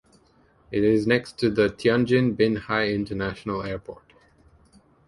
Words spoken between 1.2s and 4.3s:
to the Tianjin Binhai International Airport.